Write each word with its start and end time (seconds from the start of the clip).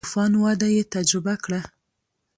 تو 0.03 0.07
فان 0.13 0.31
وده 0.43 0.67
یې 0.75 0.83
تجربه 0.95 1.33
کړه. 1.43 1.61